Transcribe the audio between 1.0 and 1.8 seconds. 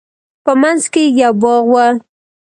يې يو باغ و.